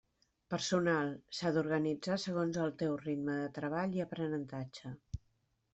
[0.53, 4.99] Personal: s'ha d’organitzar segons el teu ritme de treball i aprenentatge.